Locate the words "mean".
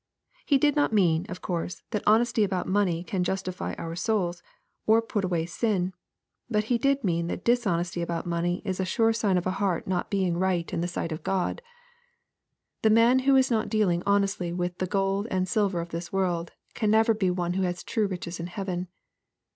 0.91-1.27, 7.03-7.27